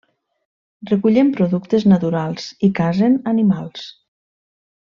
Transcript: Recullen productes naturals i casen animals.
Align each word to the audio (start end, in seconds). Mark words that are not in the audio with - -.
Recullen 0.91 1.29
productes 1.35 1.85
naturals 1.93 2.49
i 2.69 2.73
casen 2.83 3.23
animals. 3.33 3.89